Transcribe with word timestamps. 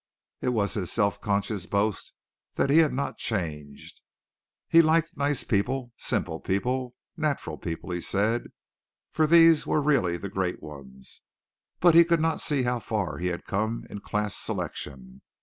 It 0.41 0.49
was 0.49 0.73
his 0.73 0.91
self 0.91 1.21
conscious 1.21 1.67
boast 1.67 2.13
that 2.55 2.71
he 2.71 2.79
had 2.79 2.91
not 2.91 3.19
changed. 3.19 4.01
He 4.67 4.81
liked 4.81 5.15
nice 5.15 5.43
people, 5.43 5.93
simple 5.95 6.39
people, 6.39 6.95
natural 7.15 7.59
people 7.59 7.91
he 7.91 8.01
said, 8.01 8.45
for 9.11 9.27
these 9.27 9.67
were 9.67 9.77
the 9.77 9.83
really 9.85 10.17
great 10.17 10.59
ones, 10.59 11.21
but 11.79 11.93
he 11.93 12.03
could 12.03 12.19
not 12.19 12.41
see 12.41 12.63
how 12.63 12.79
far 12.79 13.19
he 13.19 13.27
had 13.27 13.45
come 13.45 13.85
in 13.91 13.99
class 14.01 14.35
selection. 14.35 15.21